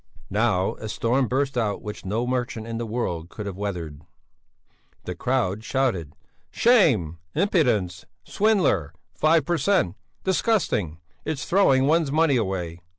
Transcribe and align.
Now 0.31 0.73
a 0.77 0.89
storm 0.89 1.27
burst 1.27 1.55
out 1.59 1.83
which 1.83 2.05
no 2.05 2.25
merchant 2.25 2.65
in 2.65 2.79
the 2.79 2.87
world 2.87 3.29
could 3.29 3.45
have 3.45 3.55
weathered. 3.55 4.01
"Shame! 6.51 7.19
Impudence! 7.35 8.05
Swindler! 8.23 8.95
Five 9.13 9.45
per 9.45 9.59
cent! 9.59 9.95
Disgusting! 10.23 10.97
It's 11.23 11.45
throwing 11.45 11.85
one's 11.85 12.11
money 12.11 12.35
away!" 12.37 12.81